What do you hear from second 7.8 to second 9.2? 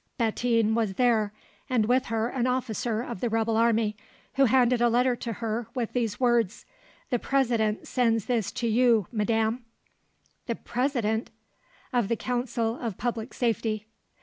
sends this to you,